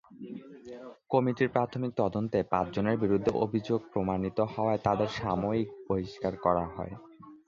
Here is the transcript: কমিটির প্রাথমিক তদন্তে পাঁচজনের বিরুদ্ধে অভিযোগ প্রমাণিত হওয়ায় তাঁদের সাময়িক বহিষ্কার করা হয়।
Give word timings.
কমিটির 1.09 1.49
প্রাথমিক 1.49 1.91
তদন্তে 1.95 2.39
পাঁচজনের 2.51 2.97
বিরুদ্ধে 2.97 3.31
অভিযোগ 3.45 3.79
প্রমাণিত 3.93 4.37
হওয়ায় 4.53 4.83
তাঁদের 4.83 5.09
সাময়িক 5.19 5.67
বহিষ্কার 5.87 6.33
করা 6.37 6.65
হয়। 6.75 6.93